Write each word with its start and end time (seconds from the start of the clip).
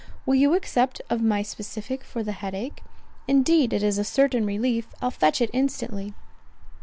Will 0.25 0.33
you 0.33 0.55
accept 0.55 0.99
of 1.11 1.21
my 1.21 1.43
specific 1.43 2.03
for 2.03 2.23
the 2.23 2.31
head 2.31 2.55
ache? 2.55 2.81
Indeed 3.27 3.71
it 3.71 3.83
is 3.83 3.99
a 3.99 4.03
certain 4.03 4.47
relief—I'll 4.47 5.11
fetch 5.11 5.41
it 5.41 5.51
instantly." 5.53 6.15